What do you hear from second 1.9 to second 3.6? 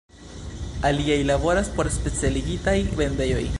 specialigitaj vendejoj.